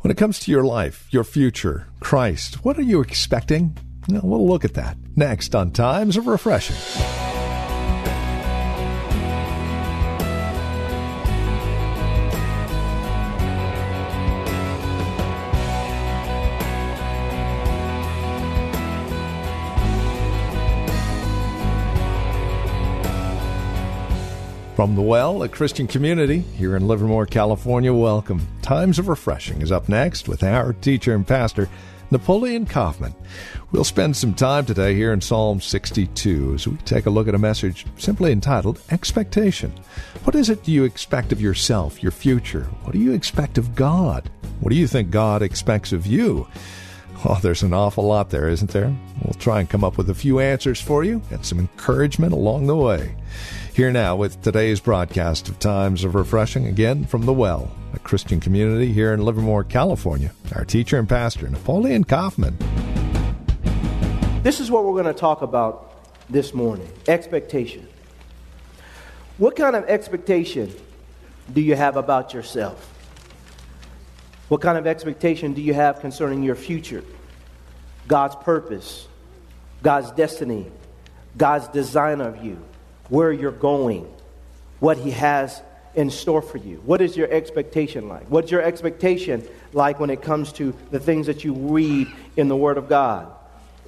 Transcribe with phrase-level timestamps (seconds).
[0.00, 3.76] When it comes to your life, your future, Christ, what are you expecting?
[4.08, 7.27] Well, we'll look at that next on Times of Refreshing.
[24.78, 28.46] From the Well, a Christian community here in Livermore, California, welcome.
[28.62, 31.68] Times of Refreshing is up next with our teacher and pastor,
[32.12, 33.12] Napoleon Kaufman.
[33.72, 37.34] We'll spend some time today here in Psalm 62 as we take a look at
[37.34, 39.72] a message simply entitled Expectation.
[40.22, 42.62] What is it you expect of yourself, your future?
[42.84, 44.30] What do you expect of God?
[44.60, 46.46] What do you think God expects of you?
[47.24, 48.94] Oh, there's an awful lot there, isn't there?
[49.24, 52.68] We'll try and come up with a few answers for you and some encouragement along
[52.68, 53.16] the way.
[53.78, 58.40] Here now with today's broadcast of Times of Refreshing, again from The Well, a Christian
[58.40, 60.32] community here in Livermore, California.
[60.56, 62.58] Our teacher and pastor, Napoleon Kaufman.
[64.42, 65.94] This is what we're going to talk about
[66.28, 67.86] this morning expectation.
[69.36, 70.74] What kind of expectation
[71.54, 72.84] do you have about yourself?
[74.48, 77.04] What kind of expectation do you have concerning your future?
[78.08, 79.06] God's purpose,
[79.84, 80.66] God's destiny,
[81.36, 82.60] God's design of you
[83.08, 84.12] where you're going,
[84.80, 85.62] what He has
[85.94, 86.80] in store for you.
[86.84, 88.26] What is your expectation like?
[88.28, 92.56] What's your expectation like when it comes to the things that you read in the
[92.56, 93.32] Word of God?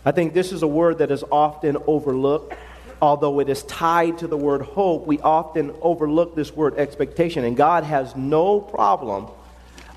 [0.04, 2.54] I think this is a word that is often overlooked.
[3.02, 7.44] Although it is tied to the word hope, we often overlook this word expectation.
[7.44, 9.28] And God has no problem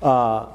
[0.02, 0.46] uh,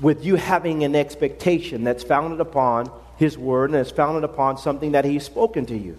[0.00, 4.92] with you having an expectation that's founded upon His word and is founded upon something
[4.92, 5.98] that He's spoken to you.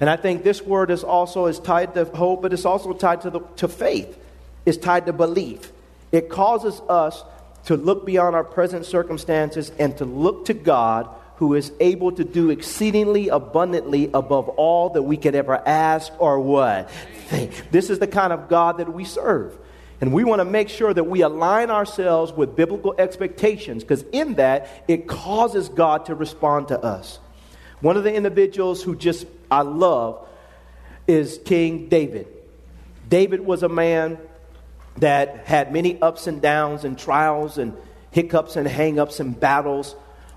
[0.00, 3.20] And I think this word is also is tied to hope, but it's also tied
[3.22, 4.18] to, the, to faith.
[4.64, 5.70] It's tied to belief.
[6.10, 7.22] It causes us
[7.66, 12.24] to look beyond our present circumstances and to look to God who is able to
[12.24, 16.90] do exceedingly abundantly above all that we could ever ask or what.
[17.70, 19.56] This is the kind of God that we serve.
[20.00, 24.34] And we want to make sure that we align ourselves with biblical expectations because in
[24.34, 27.18] that it causes God to respond to us.
[27.80, 30.26] One of the individuals who just I love
[31.06, 32.28] is King David.
[33.08, 34.18] David was a man
[34.98, 37.76] that had many ups and downs and trials and
[38.10, 39.96] hiccups and hangups and battles.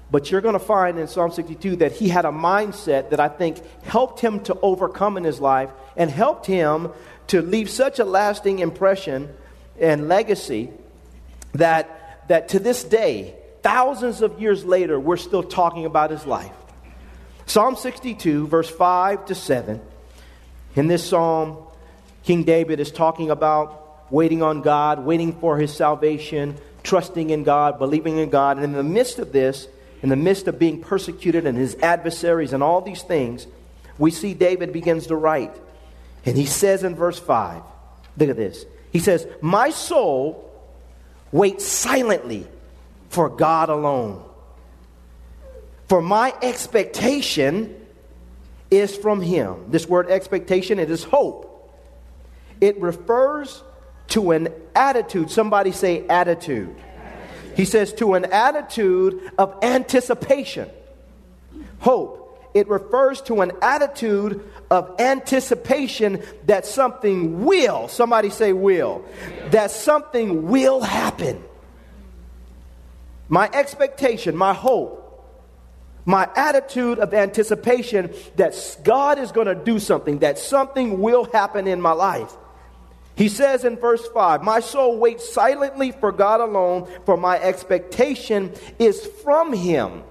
[0.09, 3.27] But you're going to find in Psalm 62 that he had a mindset that I
[3.27, 6.89] think helped him to overcome in his life and helped him
[7.27, 9.33] to leave such a lasting impression
[9.79, 10.71] and legacy
[11.53, 16.53] that, that to this day, thousands of years later, we're still talking about his life.
[17.45, 19.81] Psalm 62, verse 5 to 7.
[20.75, 21.57] In this psalm,
[22.23, 27.79] King David is talking about waiting on God, waiting for his salvation, trusting in God,
[27.79, 28.57] believing in God.
[28.57, 29.67] And in the midst of this,
[30.01, 33.47] in the midst of being persecuted and his adversaries and all these things,
[33.97, 35.55] we see David begins to write.
[36.25, 37.61] And he says in verse 5,
[38.17, 38.65] look at this.
[38.91, 40.49] He says, My soul
[41.31, 42.47] waits silently
[43.09, 44.23] for God alone.
[45.87, 47.75] For my expectation
[48.71, 49.65] is from him.
[49.69, 51.49] This word expectation, it is hope.
[52.61, 53.63] It refers
[54.09, 55.29] to an attitude.
[55.29, 56.75] Somebody say attitude.
[57.55, 60.69] He says to an attitude of anticipation.
[61.79, 62.19] Hope.
[62.53, 69.03] It refers to an attitude of anticipation that something will, somebody say will,
[69.49, 71.43] that something will happen.
[73.27, 75.02] My expectation, my hope,
[76.05, 81.67] my attitude of anticipation that God is going to do something, that something will happen
[81.67, 82.35] in my life.
[83.15, 88.53] He says in verse 5, My soul waits silently for God alone, for my expectation
[88.79, 90.03] is from Him.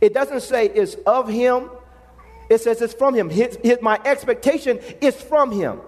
[0.00, 1.70] It doesn't say it's of Him,
[2.50, 3.30] it says it's from Him.
[3.30, 5.80] His, his, my expectation is from Him.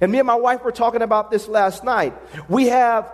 [0.00, 2.14] And me and my wife were talking about this last night.
[2.50, 3.10] We have,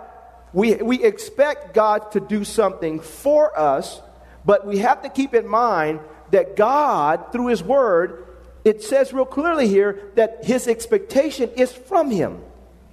[0.51, 4.01] we, we expect God to do something for us
[4.45, 5.99] but we have to keep in mind
[6.31, 8.25] that God, through His Word,
[8.65, 12.41] it says real clearly here that His expectation is from Him.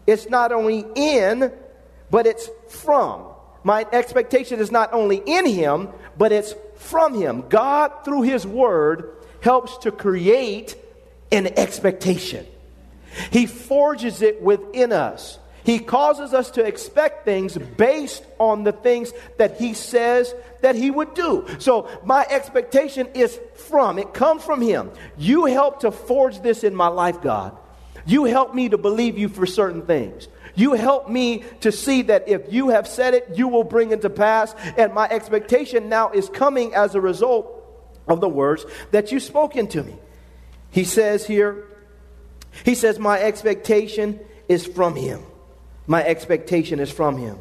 [0.06, 1.52] it's not only in,
[2.10, 3.26] but it's from.
[3.62, 7.44] My expectation is not only in Him, but it's from Him.
[7.48, 10.76] God, through His Word, helps to create
[11.30, 12.46] an expectation.
[13.30, 15.38] He forges it within us.
[15.64, 20.90] He causes us to expect things based on the things that He says that He
[20.90, 21.46] would do.
[21.58, 24.90] So, my expectation is from, it comes from Him.
[25.18, 27.56] You help to forge this in my life, God.
[28.06, 30.28] You help me to believe you for certain things.
[30.54, 34.02] You help me to see that if you have said it, you will bring it
[34.02, 34.54] to pass.
[34.76, 37.56] And my expectation now is coming as a result
[38.08, 39.94] of the words that you've spoken to me.
[40.70, 41.66] He says here,
[42.64, 45.22] He says, My expectation is from Him.
[45.90, 47.36] My expectation is from Him.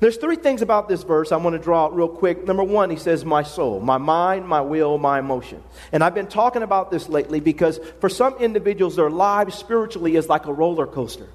[0.00, 2.46] There's three things about this verse I want to draw out real quick.
[2.46, 5.62] Number one, he says, My soul, my mind, my will, my emotion.
[5.92, 10.26] And I've been talking about this lately because for some individuals, their lives spiritually is
[10.26, 11.28] like a roller coaster.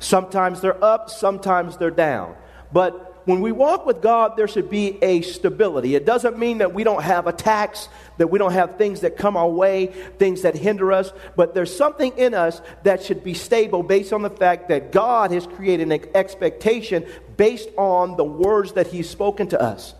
[0.00, 2.36] Sometimes they're up, sometimes they're down.
[2.70, 5.94] But when we walk with God, there should be a stability.
[5.94, 9.36] It doesn't mean that we don't have attacks, that we don't have things that come
[9.36, 9.88] our way,
[10.18, 14.22] things that hinder us, but there's something in us that should be stable based on
[14.22, 17.04] the fact that God has created an expectation
[17.36, 19.94] based on the words that He's spoken to us.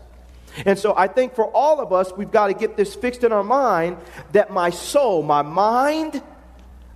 [0.65, 3.31] And so I think for all of us, we've got to get this fixed in
[3.31, 3.97] our mind
[4.31, 6.19] that my soul, my mind,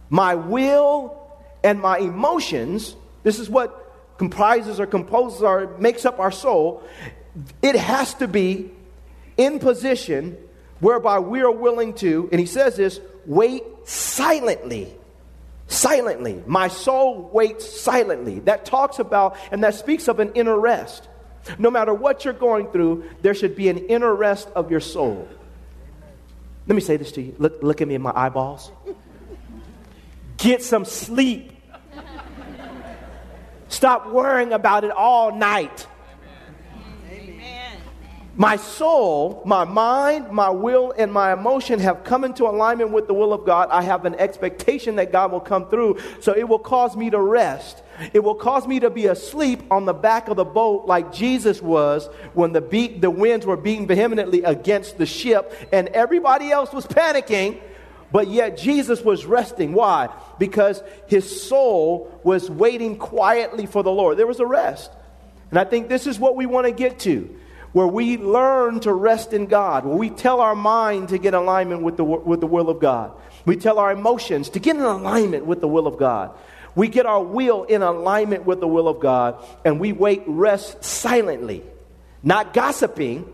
[0.10, 1.16] my will,
[1.64, 3.83] and my emotions, this is what
[4.18, 6.84] comprises or composes or makes up our soul,
[7.62, 8.72] it has to be
[9.38, 10.38] in position
[10.80, 14.94] whereby we are willing to, and he says this, wait silently.
[15.68, 16.44] Silently.
[16.46, 18.40] My soul waits silently.
[18.40, 21.08] That talks about and that speaks of an inner rest.
[21.58, 25.28] No matter what you're going through, there should be an inner rest of your soul.
[26.68, 27.36] Let me say this to you.
[27.38, 28.72] Look, look at me in my eyeballs.
[30.38, 31.53] Get some sleep.
[33.74, 35.88] Stop worrying about it all night.
[38.36, 43.16] My soul, my mind, my will, and my emotion have come into alignment with the
[43.16, 43.70] will of God.
[43.72, 47.20] I have an expectation that God will come through, so it will cause me to
[47.20, 47.82] rest.
[48.14, 51.60] It will cause me to be asleep on the back of the boat like Jesus
[51.60, 56.74] was when the, beat, the winds were beating vehemently against the ship and everybody else
[56.74, 57.60] was panicking
[58.14, 59.74] but yet Jesus was resting.
[59.74, 60.08] Why?
[60.38, 64.18] Because his soul was waiting quietly for the Lord.
[64.18, 64.92] There was a rest.
[65.50, 67.36] And I think this is what we want to get to,
[67.72, 71.82] where we learn to rest in God, where we tell our mind to get alignment
[71.82, 73.14] with the, with the will of God.
[73.46, 76.38] We tell our emotions to get in alignment with the will of God.
[76.76, 80.84] We get our will in alignment with the will of God, and we wait, rest
[80.84, 81.64] silently,
[82.22, 83.26] not gossiping,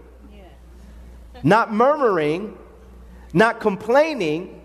[1.43, 2.57] not murmuring,
[3.33, 4.58] not complaining,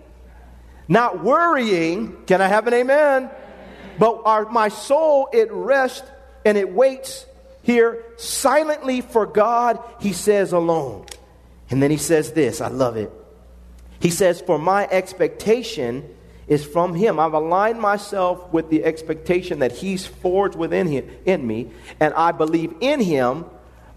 [0.87, 2.23] not worrying.
[2.25, 3.29] Can I have an amen?
[3.97, 6.07] But our, my soul, it rests
[6.45, 7.25] and it waits
[7.63, 11.05] here silently for God, he says alone.
[11.69, 13.11] And then he says this, I love it.
[13.99, 16.07] He says, For my expectation
[16.47, 17.19] is from him.
[17.19, 22.31] I've aligned myself with the expectation that he's forged within him, in me, and I
[22.31, 23.45] believe in him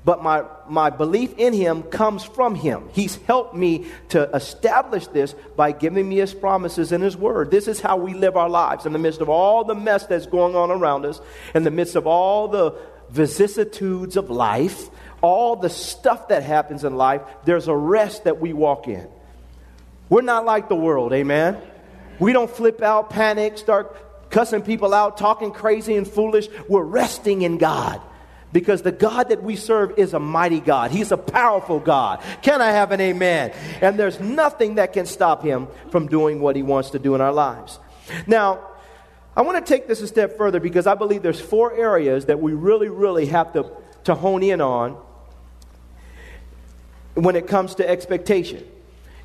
[0.05, 2.89] but my, my belief in him comes from him.
[2.93, 7.51] He's helped me to establish this by giving me his promises and his word.
[7.51, 10.27] This is how we live our lives in the midst of all the mess that's
[10.27, 11.21] going on around us,
[11.55, 12.75] in the midst of all the
[13.11, 14.89] vicissitudes of life,
[15.21, 19.07] all the stuff that happens in life, there's a rest that we walk in.
[20.09, 21.59] We're not like the world, amen?
[22.19, 26.49] We don't flip out, panic, start cussing people out, talking crazy and foolish.
[26.69, 28.01] We're resting in God.
[28.53, 30.91] Because the God that we serve is a mighty God.
[30.91, 32.23] He's a powerful God.
[32.43, 33.53] Can I have an amen?
[33.81, 37.21] And there's nothing that can stop him from doing what he wants to do in
[37.21, 37.79] our lives.
[38.27, 38.67] Now,
[39.37, 42.41] I want to take this a step further because I believe there's four areas that
[42.41, 43.71] we really, really have to,
[44.05, 44.97] to hone in on
[47.15, 48.67] when it comes to expectation.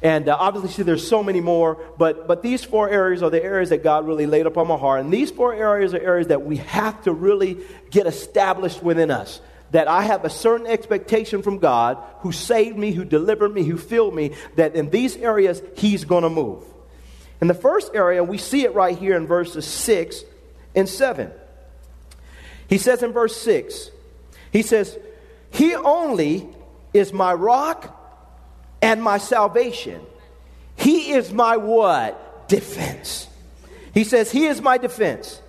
[0.04, 3.70] And uh, obviously, there's so many more, but, but these four areas are the areas
[3.70, 5.00] that God really laid upon my heart.
[5.00, 9.40] And these four areas are areas that we have to really get established within us.
[9.72, 13.78] That I have a certain expectation from God who saved me, who delivered me, who
[13.78, 16.66] filled me, that in these areas, He's going to move.
[17.40, 20.26] In the first area, we see it right here in verses 6
[20.76, 21.32] and 7.
[22.68, 23.90] He says in verse 6,
[24.52, 24.98] He says,
[25.50, 26.50] He only
[26.94, 28.03] is my rock
[28.84, 30.02] and my salvation.
[30.76, 32.48] He is my what?
[32.50, 33.28] Defense.
[33.94, 35.42] He says, He is my defense.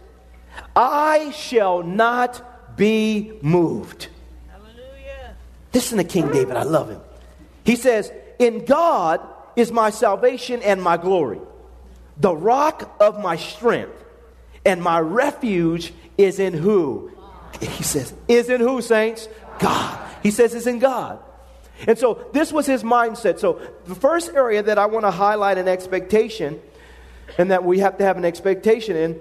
[0.76, 4.08] I shall not be moved.
[4.48, 5.36] Hallelujah.
[5.72, 6.56] Listen to King David.
[6.56, 7.00] I love him.
[7.64, 9.20] He says, In God
[9.56, 11.40] is my salvation and my glory,
[12.16, 14.00] the rock of my strength.
[14.66, 17.10] And my refuge is in who?
[17.60, 19.28] He says, is in who, saints?
[19.58, 20.00] God.
[20.22, 21.22] He says it's in God.
[21.86, 23.38] And so this was his mindset.
[23.38, 26.60] So the first area that I want to highlight an expectation,
[27.38, 29.20] and that we have to have an expectation in,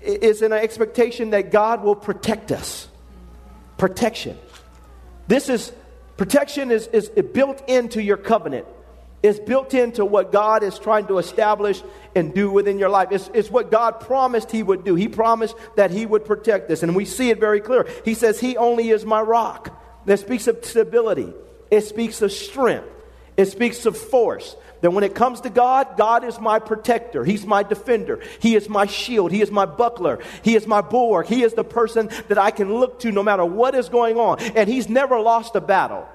[0.00, 2.88] is an expectation that God will protect us.
[3.78, 4.38] Protection.
[5.28, 5.72] This is
[6.16, 8.66] protection is, is built into your covenant.
[9.22, 11.80] It's built into what God is trying to establish
[12.14, 13.08] and do within your life.
[13.12, 14.96] It's, it's what God promised He would do.
[14.96, 16.82] He promised that He would protect us.
[16.82, 17.88] And we see it very clear.
[18.04, 19.78] He says, He only is my rock.
[20.06, 21.32] That speaks of stability,
[21.72, 22.86] it speaks of strength,
[23.36, 24.54] it speaks of force.
[24.82, 27.24] That when it comes to God, God is my protector.
[27.24, 28.20] He's my defender.
[28.40, 29.30] He is my shield.
[29.30, 30.18] He is my buckler.
[30.42, 31.28] He is my bulwark.
[31.28, 34.40] He is the person that I can look to no matter what is going on.
[34.40, 36.06] And He's never lost a battle,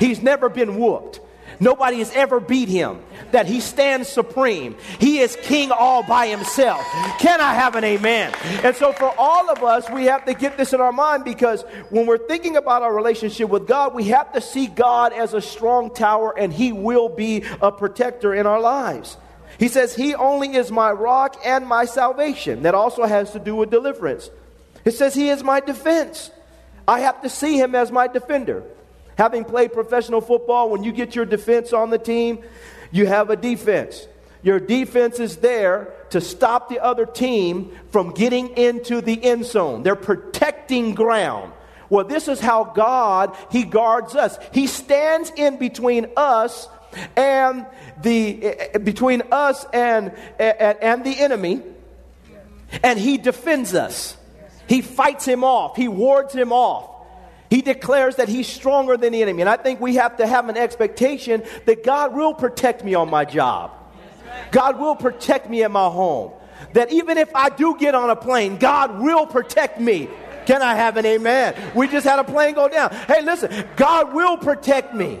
[0.00, 1.20] He's never been whooped.
[1.60, 3.00] Nobody has ever beat him.
[3.32, 4.76] That he stands supreme.
[4.98, 6.80] He is king all by himself.
[7.18, 8.32] Can I have an amen?
[8.62, 11.62] And so, for all of us, we have to get this in our mind because
[11.90, 15.40] when we're thinking about our relationship with God, we have to see God as a
[15.40, 19.16] strong tower and he will be a protector in our lives.
[19.58, 22.62] He says, He only is my rock and my salvation.
[22.62, 24.30] That also has to do with deliverance.
[24.84, 26.30] It says, He is my defense.
[26.86, 28.62] I have to see Him as my defender.
[29.16, 32.42] Having played professional football, when you get your defense on the team,
[32.90, 34.06] you have a defense.
[34.42, 39.82] Your defense is there to stop the other team from getting into the end zone.
[39.82, 41.52] They're protecting ground.
[41.88, 44.38] Well, this is how God he guards us.
[44.52, 46.68] He stands in between us
[47.16, 47.66] and
[48.02, 51.62] the eh, between us and eh, and, and the enemy
[52.82, 54.16] and he defends us.
[54.68, 55.76] He fights him off.
[55.76, 56.95] He wards him off.
[57.56, 59.40] He declares that he's stronger than the enemy.
[59.40, 63.08] And I think we have to have an expectation that God will protect me on
[63.08, 63.70] my job.
[64.50, 66.32] God will protect me in my home.
[66.74, 70.06] That even if I do get on a plane, God will protect me.
[70.44, 71.54] Can I have an amen?
[71.74, 72.90] We just had a plane go down.
[73.08, 75.20] Hey, listen, God will protect me.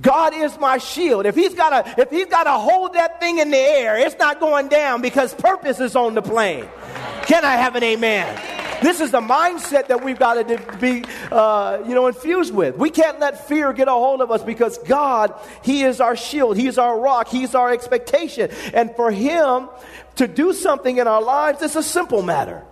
[0.00, 1.26] God is my shield.
[1.26, 4.18] If he's got to if he's got to hold that thing in the air, it's
[4.18, 6.68] not going down because purpose is on the plane.
[7.22, 8.58] Can I have an amen?
[8.80, 12.76] This is the mindset that we've got to be, uh, you know, infused with.
[12.76, 16.56] We can't let fear get a hold of us because God, He is our shield.
[16.56, 17.26] He's our rock.
[17.26, 18.50] He's our expectation.
[18.72, 19.68] And for Him
[20.16, 22.64] to do something in our lives, it's a simple matter.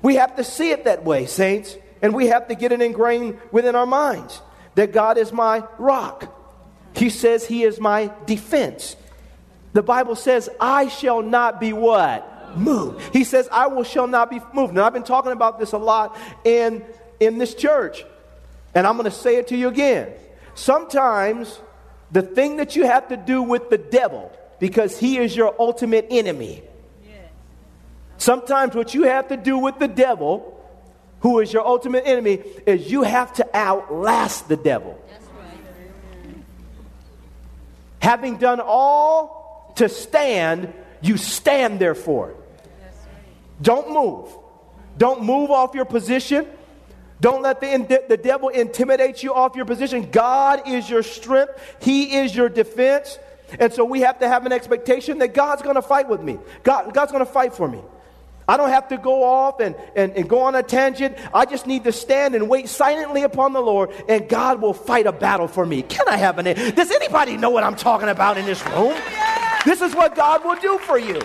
[0.00, 1.76] We have to see it that way, saints.
[2.00, 4.40] And we have to get it ingrained within our minds
[4.76, 6.39] that God is my rock.
[6.94, 8.96] He says He is my defense.
[9.72, 12.26] The Bible says, I shall not be what?
[12.56, 13.14] moved.
[13.14, 14.74] He says, I will shall not be moved.
[14.74, 16.84] Now, I've been talking about this a lot in,
[17.18, 18.04] in this church,
[18.74, 20.12] and I'm going to say it to you again.
[20.54, 21.60] Sometimes
[22.10, 26.06] the thing that you have to do with the devil, because he is your ultimate
[26.10, 26.62] enemy.
[28.18, 30.62] Sometimes what you have to do with the devil,
[31.20, 35.02] who is your ultimate enemy, is you have to outlast the devil.
[38.00, 42.34] Having done all to stand, you stand therefore.
[43.62, 44.34] Don't move.
[44.98, 46.46] Don't move off your position.
[47.20, 50.10] Don't let the, the devil intimidate you off your position.
[50.10, 53.18] God is your strength, He is your defense.
[53.58, 56.38] And so we have to have an expectation that God's going to fight with me.
[56.62, 57.80] God, God's going to fight for me.
[58.50, 61.16] I don't have to go off and, and, and go on a tangent.
[61.32, 65.06] I just need to stand and wait silently upon the Lord, and God will fight
[65.06, 65.82] a battle for me.
[65.82, 68.96] Can I have an Does anybody know what I'm talking about in this room?
[69.64, 71.20] This is what God will do for you.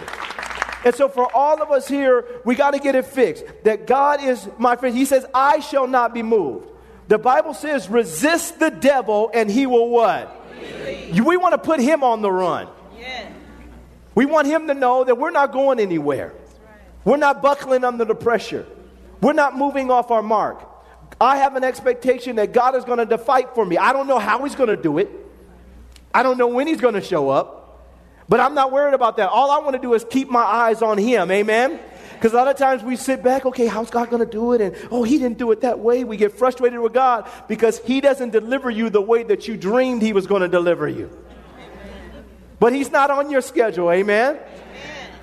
[0.85, 3.43] And so, for all of us here, we got to get it fixed.
[3.63, 4.95] That God is my friend.
[4.95, 6.69] He says, I shall not be moved.
[7.07, 10.43] The Bible says, resist the devil and he will what?
[11.11, 12.67] We want to put him on the run.
[14.13, 16.33] We want him to know that we're not going anywhere.
[17.05, 18.65] We're not buckling under the pressure.
[19.21, 20.67] We're not moving off our mark.
[21.21, 23.77] I have an expectation that God is going to fight for me.
[23.77, 25.09] I don't know how he's going to do it.
[26.13, 27.65] I don't know when he's going to show up.
[28.27, 29.29] But I'm not worried about that.
[29.29, 31.29] All I want to do is keep my eyes on Him.
[31.29, 31.79] Amen?
[32.13, 34.61] Because a lot of times we sit back, okay, how's God going to do it?
[34.61, 36.03] And, oh, He didn't do it that way.
[36.03, 40.01] We get frustrated with God because He doesn't deliver you the way that you dreamed
[40.01, 41.09] He was going to deliver you.
[42.59, 43.91] But He's not on your schedule.
[43.91, 44.39] Amen?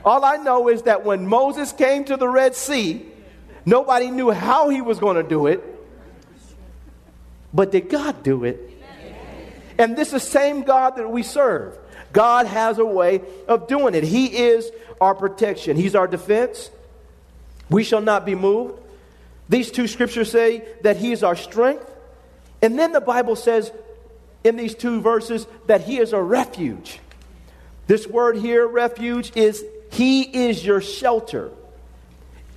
[0.04, 3.06] All I know is that when Moses came to the Red Sea,
[3.64, 5.62] nobody knew how He was going to do it.
[7.54, 8.70] But did God do it?
[9.78, 11.78] And this is the same God that we serve.
[12.12, 14.04] God has a way of doing it.
[14.04, 16.70] He is our protection, He's our defense.
[17.70, 18.80] We shall not be moved.
[19.48, 21.90] These two scriptures say that He is our strength.
[22.60, 23.72] And then the Bible says
[24.44, 27.00] in these two verses that He is a refuge.
[27.86, 31.50] This word here, refuge, is He is your shelter.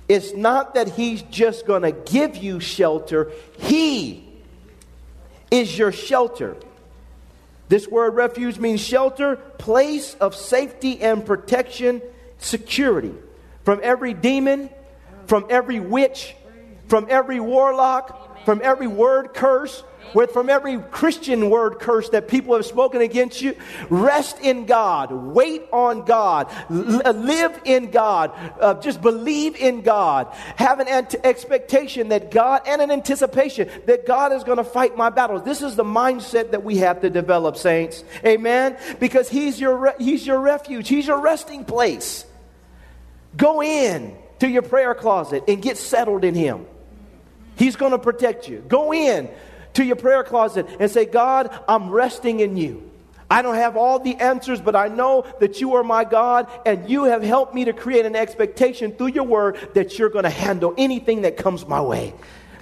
[0.08, 4.26] it's not that He's just going to give you shelter, He
[5.50, 6.56] is your shelter.
[7.68, 12.00] This word refuge means shelter, place of safety and protection,
[12.38, 13.12] security
[13.64, 14.70] from every demon,
[15.26, 16.34] from every witch,
[16.88, 19.82] from every warlock, from every word curse,
[20.14, 23.56] with from every Christian word curse that people have spoken against you.
[23.90, 30.28] Rest in God, wait on God, L- live in God, uh, just believe in God,
[30.54, 34.96] have an ant- expectation that God and an anticipation that God is going to fight
[34.96, 35.42] my battles.
[35.42, 38.04] This is the mindset that we have to develop, saints.
[38.24, 38.78] Amen.
[39.00, 40.88] Because He's your re- He's your refuge.
[40.88, 42.24] He's your resting place.
[43.36, 46.64] Go in to your prayer closet and get settled in Him.
[47.56, 48.64] He's going to protect you.
[48.68, 49.28] Go in
[49.74, 52.90] to your prayer closet and say, God, I'm resting in you.
[53.28, 56.88] I don't have all the answers, but I know that you are my God, and
[56.88, 60.30] you have helped me to create an expectation through your word that you're going to
[60.30, 62.14] handle anything that comes my way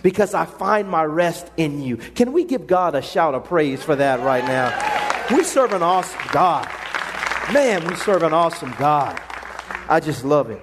[0.02, 1.96] because I find my rest in you.
[1.96, 5.36] Can we give God a shout of praise for that right now?
[5.36, 6.68] We serve an awesome God.
[7.52, 9.20] Man, we serve an awesome God.
[9.88, 10.62] I just love it.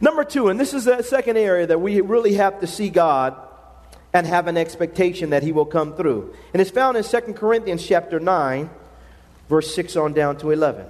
[0.00, 3.36] Number two, and this is the second area that we really have to see God
[4.12, 6.34] and have an expectation that he will come through.
[6.52, 8.70] And it's found in 2 Corinthians chapter 9,
[9.48, 10.86] verse 6 on down to 11.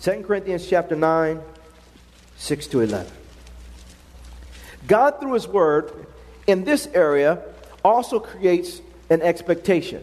[0.00, 1.40] 2 Corinthians chapter 9,
[2.36, 3.12] 6 to 11.
[4.86, 6.06] God, through his word,
[6.46, 7.42] in this area,
[7.84, 10.02] also creates an expectation.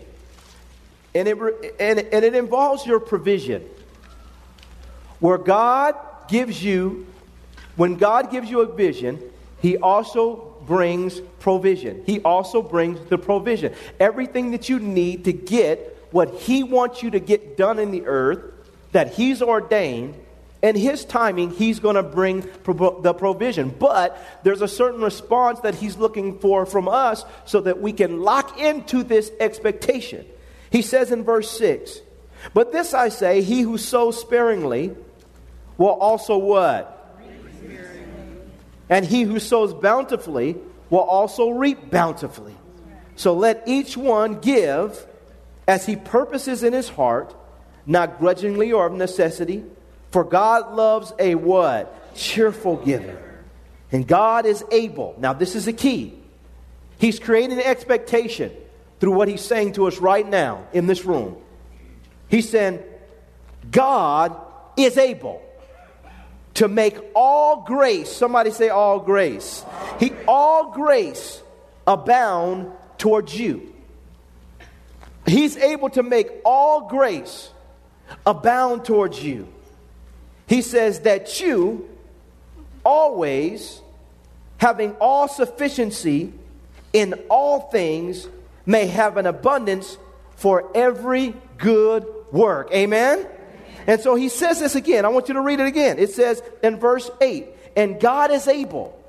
[1.14, 1.38] And it,
[1.80, 3.64] and, and it involves your provision.
[5.20, 5.96] Where God
[6.28, 7.08] gives you,
[7.76, 9.20] when God gives you a vision,
[9.62, 12.04] he also brings provision.
[12.06, 13.74] He also brings the provision.
[14.00, 18.06] Everything that you need to get what He wants you to get done in the
[18.06, 18.40] earth,
[18.92, 20.16] that He's ordained,
[20.64, 23.70] and His timing, He's going to bring the provision.
[23.70, 28.22] But there's a certain response that He's looking for from us so that we can
[28.22, 30.26] lock into this expectation.
[30.70, 32.00] He says in verse 6
[32.54, 34.96] But this I say, he who sows sparingly
[35.78, 36.95] will also what?
[38.90, 40.58] And he who sows bountifully
[40.90, 42.56] will also reap bountifully.
[43.16, 45.06] So let each one give
[45.68, 47.34] as he purposes in his heart,
[47.86, 49.64] not grudgingly or of necessity,
[50.12, 52.16] for God loves a what?
[52.16, 53.22] Cheerful giver.
[53.92, 55.16] And God is able.
[55.18, 56.14] Now, this is the key.
[56.98, 58.52] He's creating an expectation
[59.00, 61.38] through what he's saying to us right now in this room.
[62.30, 62.82] He's saying,
[63.70, 64.36] God
[64.78, 65.42] is able
[66.56, 69.64] to make all grace, somebody say all grace.
[70.00, 71.42] He all grace
[71.86, 73.74] abound towards you.
[75.26, 77.50] He's able to make all grace
[78.26, 79.48] abound towards you.
[80.48, 81.90] He says that you
[82.84, 83.82] always
[84.58, 86.32] having all sufficiency
[86.94, 88.28] in all things
[88.66, 89.98] may have an abundance
[90.36, 92.72] for every good work.
[92.72, 93.28] Amen.
[93.88, 95.06] And so he says this again.
[95.06, 96.00] I want you to read it again.
[96.00, 99.00] It says in verse 8, and God is able.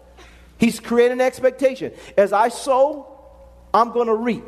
[0.59, 1.93] He's creating an expectation.
[2.17, 3.07] As I sow,
[3.73, 4.45] I'm going to reap.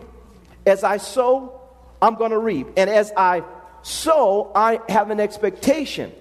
[0.67, 1.61] As I sow,
[2.01, 2.69] I'm going to reap.
[2.77, 3.43] And as I
[3.83, 6.13] sow, I have an expectation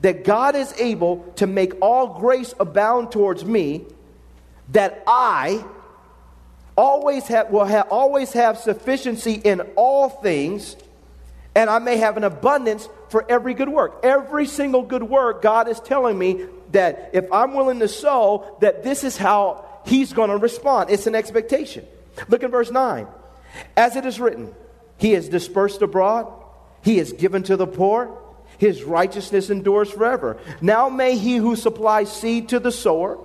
[0.00, 3.84] that God is able to make all grace abound towards me,
[4.70, 5.64] that I
[6.76, 10.76] always have, will have, always have sufficiency in all things,
[11.54, 14.00] and I may have an abundance for every good work.
[14.02, 18.82] Every single good work, God is telling me that if I'm willing to sow, that
[18.82, 20.90] this is how He's going to respond.
[20.90, 21.86] It's an expectation.
[22.28, 23.06] Look in verse 9.
[23.76, 24.54] As it is written,
[24.98, 26.32] He is dispersed abroad,
[26.82, 28.18] He is given to the poor,
[28.58, 30.38] His righteousness endures forever.
[30.60, 33.18] Now may He who supplies seed to the sower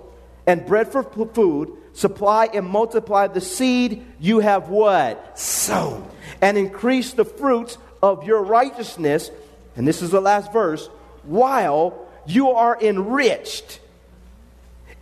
[0.46, 5.38] and bread for food supply and multiply the seed you have what?
[5.38, 6.10] Sown.
[6.42, 9.30] And increase the fruits of your righteousness
[9.76, 10.88] and this is the last verse,
[11.24, 13.80] while you are enriched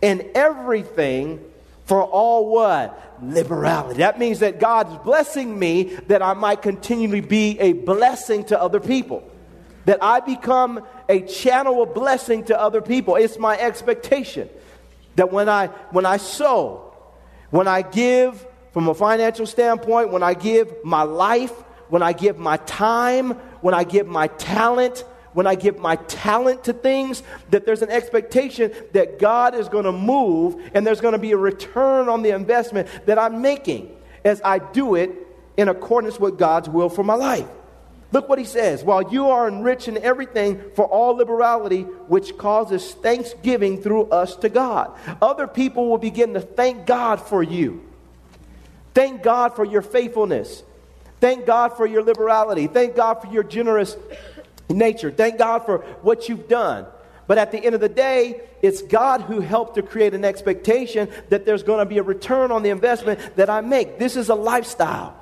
[0.00, 1.44] in everything
[1.84, 3.18] for all what?
[3.22, 3.98] Liberality.
[3.98, 8.80] That means that God's blessing me that I might continually be a blessing to other
[8.80, 9.28] people.
[9.86, 13.16] That I become a channel of blessing to other people.
[13.16, 14.48] It's my expectation
[15.16, 16.94] that when I when I sow,
[17.50, 21.52] when I give from a financial standpoint, when I give my life,
[21.90, 26.64] when I give my time, when I give my talent, when I give my talent
[26.64, 31.12] to things, that there's an expectation that God is going to move and there's going
[31.12, 35.10] to be a return on the investment that I'm making as I do it
[35.56, 37.46] in accordance with God's will for my life.
[38.12, 38.82] Look what he says.
[38.82, 44.48] While you are enriched in everything for all liberality, which causes thanksgiving through us to
[44.48, 44.96] God.
[45.22, 47.86] Other people will begin to thank God for you.
[48.94, 50.64] Thank God for your faithfulness.
[51.20, 52.66] Thank God for your liberality.
[52.66, 53.96] Thank God for your generous
[54.68, 55.10] nature.
[55.10, 56.86] Thank God for what you've done.
[57.26, 61.08] But at the end of the day, it's God who helped to create an expectation
[61.28, 63.98] that there's going to be a return on the investment that I make.
[63.98, 65.16] This is a lifestyle.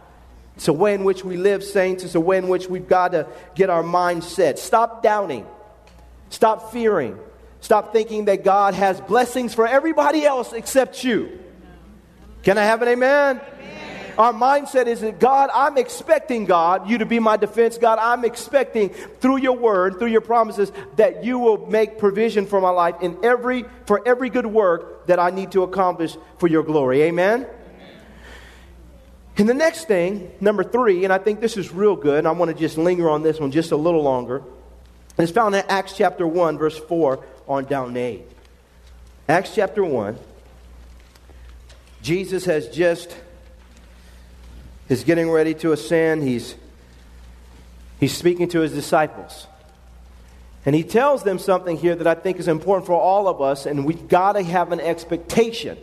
[0.57, 2.05] It's a way in which we live, saints.
[2.05, 4.59] It's a way in which we've got to get our mind set.
[4.59, 5.47] Stop doubting.
[6.31, 7.19] Stop fearing.
[7.61, 11.39] Stop thinking that God has blessings for everybody else except you.
[12.43, 13.41] Can I have an amen?
[13.41, 13.78] amen?
[14.19, 17.79] Our mindset is that God, I'm expecting God, you to be my defense.
[17.79, 22.61] God, I'm expecting through your word, through your promises, that you will make provision for
[22.61, 26.65] my life in every for every good work that I need to accomplish for your
[26.65, 27.03] glory.
[27.03, 27.47] Amen.
[29.37, 32.33] And the next thing, number three, and I think this is real good, and I
[32.33, 34.43] want to just linger on this one just a little longer.
[35.17, 38.29] It's found in Acts chapter 1, verse 4 on down 8.
[39.29, 40.19] Acts chapter 1.
[42.03, 43.15] Jesus has just
[44.88, 46.22] is getting ready to ascend.
[46.22, 46.55] He's
[48.01, 49.46] he's speaking to his disciples.
[50.66, 53.64] And he tells them something here that I think is important for all of us,
[53.64, 55.79] and we've got to have an expectation.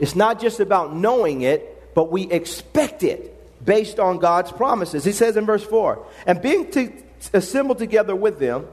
[0.00, 5.04] It's not just about knowing it, but we expect it based on God's promises.
[5.04, 8.66] He says in verse 4 And being assembled together with them,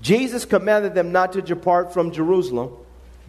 [0.00, 2.72] Jesus commanded them not to depart from Jerusalem,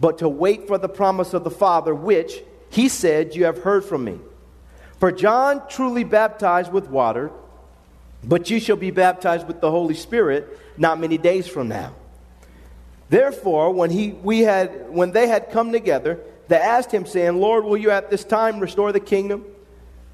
[0.00, 3.84] but to wait for the promise of the Father, which he said, You have heard
[3.84, 4.18] from me.
[5.02, 7.32] For John truly baptized with water,
[8.22, 11.96] but you shall be baptized with the Holy Spirit not many days from now.
[13.08, 17.64] Therefore, when, he, we had, when they had come together, they asked him, saying, Lord,
[17.64, 19.44] will you at this time restore the kingdom?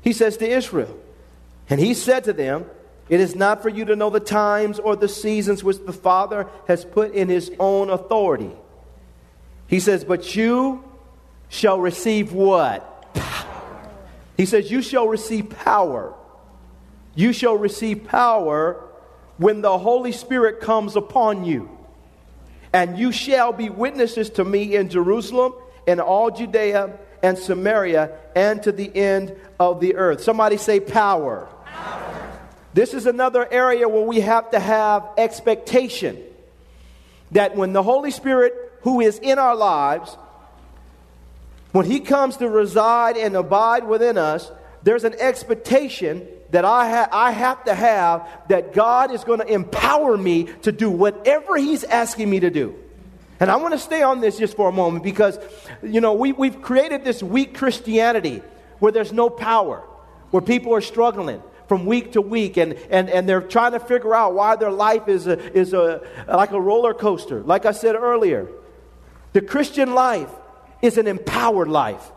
[0.00, 0.98] He says to Israel.
[1.68, 2.64] And he said to them,
[3.10, 6.46] It is not for you to know the times or the seasons which the Father
[6.66, 8.52] has put in his own authority.
[9.66, 10.82] He says, But you
[11.50, 12.97] shall receive what?
[14.38, 16.14] He says, You shall receive power.
[17.14, 18.82] You shall receive power
[19.36, 21.76] when the Holy Spirit comes upon you.
[22.72, 25.54] And you shall be witnesses to me in Jerusalem
[25.86, 30.22] in all Judea and Samaria and to the end of the earth.
[30.22, 31.48] Somebody say power.
[31.64, 32.38] power.
[32.74, 36.22] This is another area where we have to have expectation
[37.32, 40.16] that when the Holy Spirit, who is in our lives,
[41.72, 44.50] when He comes to reside and abide within us,
[44.82, 49.46] there's an expectation that I, ha- I have to have that God is going to
[49.46, 52.74] empower me to do whatever He's asking me to do.
[53.40, 55.38] And I want to stay on this just for a moment because,
[55.82, 58.42] you know, we, we've created this weak Christianity
[58.80, 59.84] where there's no power,
[60.30, 64.14] where people are struggling from week to week and, and, and they're trying to figure
[64.14, 67.40] out why their life is, a, is a, like a roller coaster.
[67.42, 68.48] Like I said earlier,
[69.34, 70.30] the Christian life
[70.82, 72.10] is an empowered life.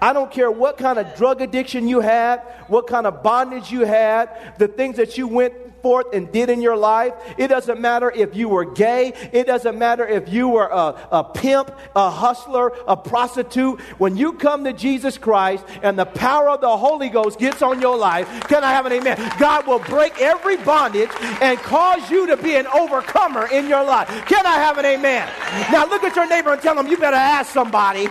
[0.00, 3.84] I don't care what kind of drug addiction you had, what kind of bondage you
[3.84, 7.14] had, the things that you went forth and did in your life.
[7.38, 9.12] It doesn't matter if you were gay.
[9.32, 13.80] It doesn't matter if you were a, a pimp, a hustler, a prostitute.
[13.98, 17.80] When you come to Jesus Christ and the power of the Holy Ghost gets on
[17.80, 19.16] your life, can I have an amen?
[19.38, 24.08] God will break every bondage and cause you to be an overcomer in your life.
[24.26, 25.28] Can I have an amen?
[25.72, 28.08] Now look at your neighbor and tell them you better ask somebody.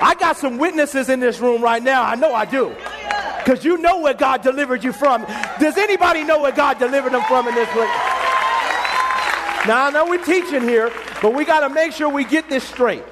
[0.00, 2.02] I got some witnesses in this room right now.
[2.02, 2.74] I know I do
[3.38, 5.24] because you know where God delivered you from.
[5.58, 7.88] Does anybody know where God delivered them from in this place?
[9.66, 12.64] Now, I know we're teaching here, but we got to make sure we get this
[12.64, 13.04] straight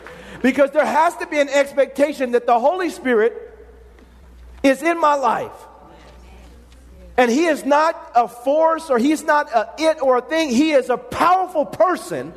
[0.42, 3.34] because there has to be an expectation that the Holy Spirit
[4.62, 5.52] is in my life.
[7.18, 10.50] And he is not a force or he's not a it or a thing.
[10.50, 12.32] He is a powerful person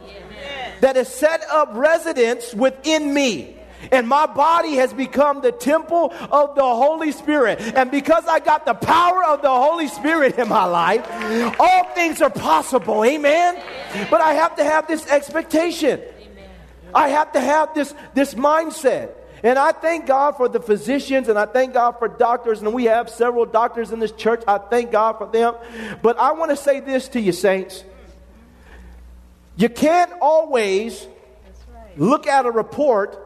[0.82, 3.61] that has set up residence within me
[3.92, 7.60] and my body has become the temple of the Holy Spirit.
[7.62, 11.06] And because I got the power of the Holy Spirit in my life,
[11.60, 13.04] all things are possible.
[13.04, 13.62] Amen.
[14.10, 16.02] But I have to have this expectation.
[16.94, 19.12] I have to have this, this mindset.
[19.44, 22.62] And I thank God for the physicians and I thank God for doctors.
[22.62, 24.44] And we have several doctors in this church.
[24.48, 25.56] I thank God for them.
[26.02, 27.84] But I want to say this to you, saints.
[29.56, 31.08] You can't always
[31.98, 33.21] look at a report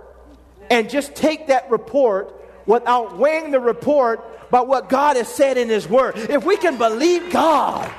[0.69, 2.33] and just take that report
[2.65, 6.17] without weighing the report by what God has said in His Word.
[6.17, 7.91] If we can believe God,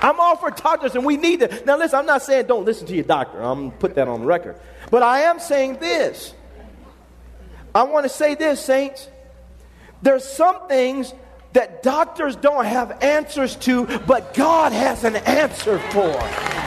[0.00, 1.62] I'm all for doctors and we need to.
[1.64, 3.40] Now, listen, I'm not saying don't listen to your doctor.
[3.40, 4.56] I'm going to put that on the record.
[4.90, 6.34] But I am saying this.
[7.74, 9.08] I want to say this, saints.
[10.02, 11.14] There's some things
[11.54, 16.63] that doctors don't have answers to, but God has an answer for.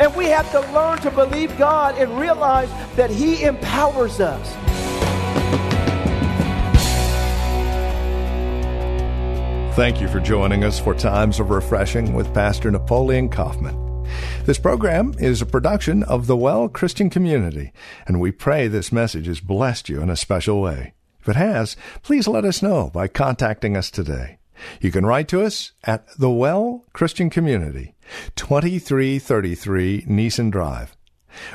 [0.00, 4.56] And we have to learn to believe God and realize that He empowers us.
[9.76, 14.06] Thank you for joining us for Times of Refreshing with Pastor Napoleon Kaufman.
[14.44, 17.72] This program is a production of the Well Christian Community,
[18.06, 20.94] and we pray this message has blessed you in a special way.
[21.20, 24.39] If it has, please let us know by contacting us today.
[24.80, 27.94] You can write to us at the Well Christian Community,
[28.36, 30.96] 2333 Nissen Drive.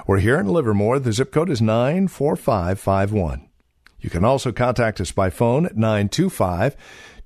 [0.08, 1.00] We're here in Livermore.
[1.00, 3.48] The zip code is 94551.
[4.00, 6.76] You can also contact us by phone at 925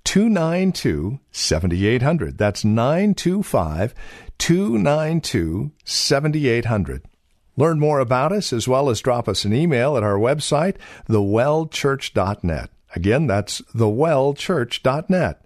[0.03, 2.37] 292 7800.
[2.37, 3.93] That's 925
[4.37, 7.03] 292 7800.
[7.57, 10.77] Learn more about us as well as drop us an email at our website,
[11.09, 12.69] thewellchurch.net.
[12.95, 15.45] Again, that's thewellchurch.net.